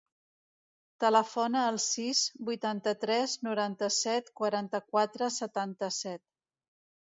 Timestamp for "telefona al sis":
1.03-2.21